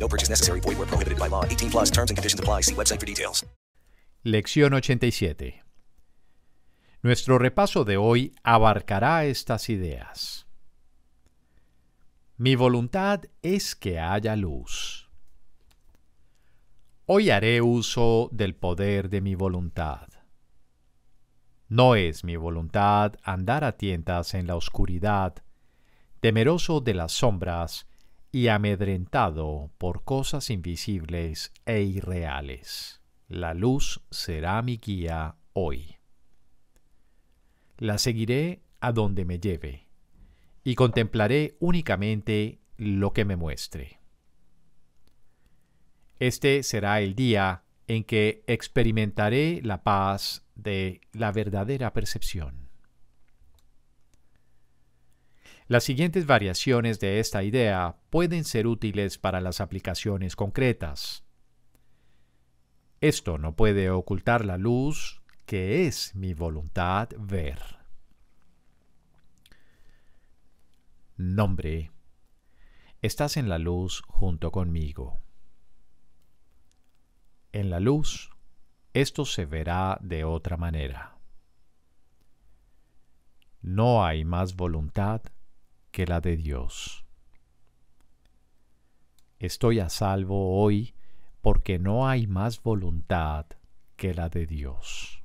[0.00, 0.60] No purchase necessary.
[0.60, 1.44] Void where prohibited by law.
[1.44, 2.62] 18 plus terms and conditions apply.
[2.62, 3.44] See website for details.
[4.24, 5.62] Lección 87.
[7.02, 10.46] Nuestro repaso de hoy abarcará estas ideas.
[12.36, 15.08] Mi voluntad es que haya luz.
[17.06, 20.08] Hoy haré uso del poder de mi voluntad.
[21.68, 25.34] No es mi voluntad andar a tientas en la oscuridad,
[26.20, 27.86] temeroso de las sombras
[28.32, 33.00] y amedrentado por cosas invisibles e irreales.
[33.28, 35.96] La luz será mi guía hoy.
[37.78, 39.88] La seguiré a donde me lleve
[40.62, 44.00] y contemplaré únicamente lo que me muestre.
[46.18, 52.69] Este será el día en que experimentaré la paz de la verdadera percepción.
[55.70, 61.24] Las siguientes variaciones de esta idea pueden ser útiles para las aplicaciones concretas.
[63.00, 67.78] Esto no puede ocultar la luz que es mi voluntad ver.
[71.16, 71.92] Nombre.
[73.00, 75.20] Estás en la luz junto conmigo.
[77.52, 78.30] En la luz,
[78.92, 81.16] esto se verá de otra manera.
[83.62, 85.22] No hay más voluntad
[85.90, 87.04] que la de Dios.
[89.38, 90.94] Estoy a salvo hoy
[91.40, 93.46] porque no hay más voluntad
[93.96, 95.22] que la de Dios.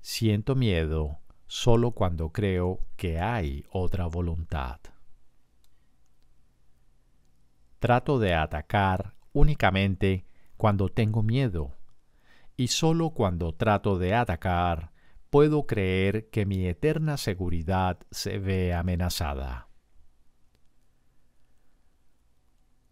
[0.00, 4.80] Siento miedo solo cuando creo que hay otra voluntad.
[7.78, 10.26] Trato de atacar únicamente
[10.56, 11.76] cuando tengo miedo
[12.56, 14.92] y solo cuando trato de atacar
[15.36, 19.68] puedo creer que mi eterna seguridad se ve amenazada.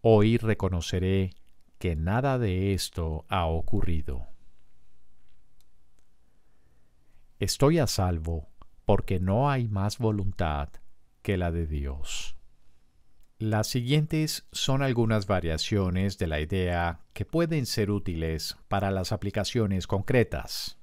[0.03, 1.31] Hoy reconoceré
[1.79, 4.27] que nada de esto ha ocurrido.
[7.39, 8.51] Estoy a salvo
[8.85, 10.69] porque no hay más voluntad
[11.23, 12.37] que la de Dios.
[13.39, 19.87] Las siguientes son algunas variaciones de la idea que pueden ser útiles para las aplicaciones
[19.87, 20.77] concretas.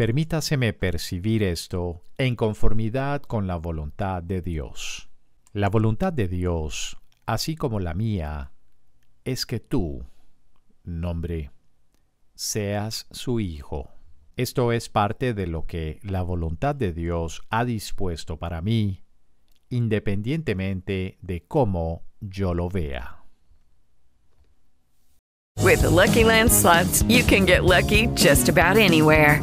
[0.00, 5.10] Permítaseme percibir esto en conformidad con la voluntad de Dios.
[5.52, 6.96] La voluntad de Dios,
[7.26, 8.50] así como la mía,
[9.26, 10.06] es que tú,
[10.84, 11.50] nombre,
[12.34, 13.90] seas su hijo.
[14.36, 19.04] Esto es parte de lo que la voluntad de Dios ha dispuesto para mí,
[19.68, 23.18] independientemente de cómo yo lo vea.
[25.62, 29.42] With Lucky Land slots, you can get lucky just about anywhere.